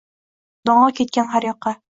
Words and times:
Dong‘i 0.69 0.97
ketdi 1.03 1.29
har 1.37 1.51
yoqqa. 1.53 1.79